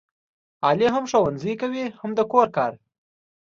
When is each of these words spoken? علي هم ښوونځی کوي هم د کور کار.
علي 0.67 0.87
هم 0.95 1.03
ښوونځی 1.11 1.53
کوي 1.61 1.85
هم 1.99 2.11
د 2.17 2.19
کور 2.31 2.47
کار. 2.57 2.71